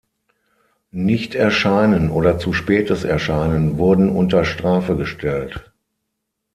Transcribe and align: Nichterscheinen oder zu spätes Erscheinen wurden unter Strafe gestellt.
Nichterscheinen 0.89 2.09
oder 2.09 2.39
zu 2.39 2.53
spätes 2.53 3.03
Erscheinen 3.03 3.77
wurden 3.77 4.09
unter 4.09 4.45
Strafe 4.45 4.95
gestellt. 4.95 5.71